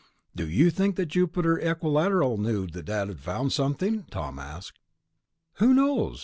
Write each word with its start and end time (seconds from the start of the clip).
"Do 0.35 0.49
you 0.49 0.71
think 0.71 0.95
that 0.95 1.09
Jupiter 1.09 1.59
Equilateral 1.59 2.39
knew 2.39 2.65
Dad 2.65 3.09
had 3.09 3.19
found 3.19 3.53
something?" 3.53 4.07
Tom 4.09 4.39
asked. 4.39 4.79
"Who 5.57 5.75
knows? 5.75 6.19